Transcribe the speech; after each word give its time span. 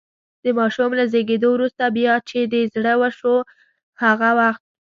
د 0.43 0.45
ماشوم 0.59 0.91
له 0.99 1.03
زېږېدو 1.11 1.49
وروسته، 1.53 1.83
بیا 1.97 2.13
چې 2.29 2.39
دې 2.51 2.61
زړه 2.73 2.93
شو 3.19 3.35
هغه 4.03 4.29
وخت. 4.39 4.63